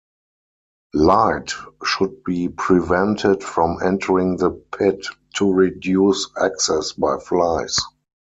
Light 0.95 1.53
should 1.85 2.23
be 2.23 2.49
prevented 2.49 3.43
from 3.43 3.77
entering 3.83 4.35
the 4.35 4.49
pit 4.49 5.05
to 5.35 5.53
reduce 5.53 6.27
access 6.35 6.93
by 6.93 7.17
flies. 7.19 7.77